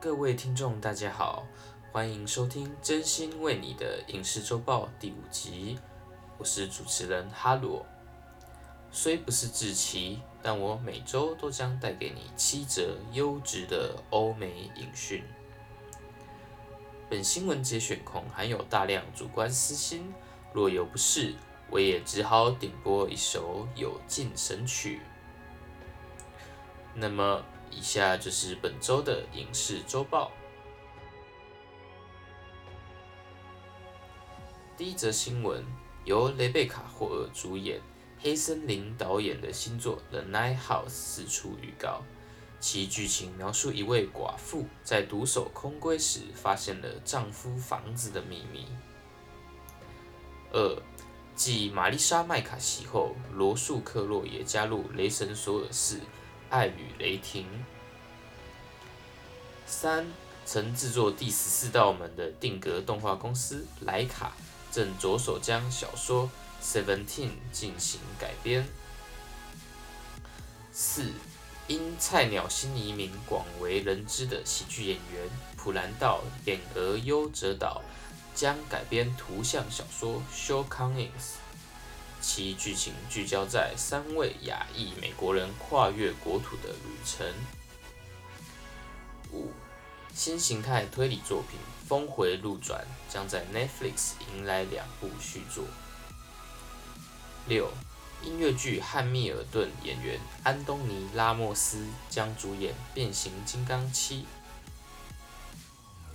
[0.00, 1.44] 各位听众，大家好，
[1.90, 5.76] 欢迎收听《真心为你的影视周报》第五集，
[6.38, 7.84] 我是主持人哈罗。
[8.92, 15.24] 虽不是志奇，但我每周都将带给你七则优质的欧美影讯。
[17.10, 20.14] 本新闻节选恐含有大量主观私心，
[20.52, 21.34] 若有不适，
[21.70, 25.00] 我也只好点播一首有劲神曲。
[26.94, 27.44] 那么，
[27.78, 30.32] 以下就是本周的影视周报。
[34.76, 35.64] 第一则新闻
[36.04, 37.80] 由雷贝卡·霍尔主演、
[38.18, 42.02] 黑森林导演的新作《The Night House》四出预告，
[42.58, 48.66] 其剧情描述一位寡妇在独守空闺时，发现了丈夫房子的秘密。
[50.50, 50.82] 二，
[51.36, 56.00] 继玛丽莎·麦卡锡后，罗素·克洛也加入雷神索尔四。
[56.50, 57.46] 爱与雷霆。
[59.68, 60.06] 三，
[60.46, 64.32] 曾制作第十四道门的定格动画公司莱卡，
[64.72, 66.28] 正着手将小说
[66.64, 68.66] 《Seventeen》进行改编。
[70.72, 71.12] 四，
[71.66, 77.82] 因菜鸟新移民广为人知的喜剧演员普兰道演而优则导，
[78.34, 80.22] 将改编图像小说
[80.66, 81.04] 《Showcomings》。
[82.22, 87.26] 其剧情聚焦在三位亚裔美国人跨越国土的旅程。
[89.30, 89.52] 五，
[90.18, 95.62] 新形态推理作品《峰回路转》将在 Netflix 迎来两部续作。
[97.46, 97.70] 六，
[98.24, 104.22] 音乐剧《汉密尔顿》演员安东尼·拉莫斯将主演《变形金刚七》。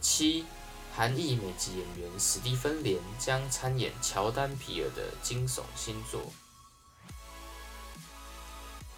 [0.01, 0.45] 七。
[0.93, 6.21] 韩裔美籍演员史蒂芬·莲将参演乔丹·皮尔的惊悚新作。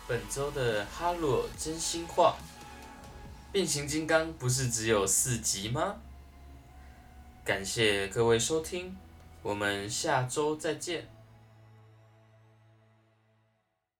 [0.07, 2.35] 本周的哈洛真心话：
[3.55, 5.95] 变形金刚不是只有四集吗？
[7.45, 8.93] 感谢各位收听，
[9.41, 11.07] 我们下周再见。